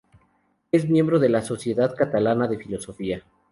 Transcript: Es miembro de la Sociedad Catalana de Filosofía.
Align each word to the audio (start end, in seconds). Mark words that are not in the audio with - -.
Es 0.71 0.89
miembro 0.89 1.19
de 1.19 1.29
la 1.29 1.43
Sociedad 1.43 1.93
Catalana 1.95 2.47
de 2.47 2.57
Filosofía. 2.57 3.23